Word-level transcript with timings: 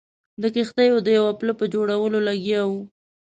د 0.41 0.43
کښتیو 0.55 0.97
د 1.05 1.07
یوه 1.17 1.31
پله 1.39 1.53
په 1.59 1.65
جوړولو 1.73 2.17
لګیا 2.27 2.61
وو. 2.69 2.81